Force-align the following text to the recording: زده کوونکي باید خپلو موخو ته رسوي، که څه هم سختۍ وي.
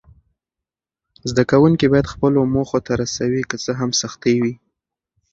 زده 1.29 1.43
کوونکي 1.51 1.85
باید 1.93 2.11
خپلو 2.13 2.39
موخو 2.53 2.79
ته 2.85 2.93
رسوي، 3.01 3.41
که 3.49 3.55
څه 3.63 3.71
هم 3.79 3.89
سختۍ 4.01 4.35
وي. 4.43 4.53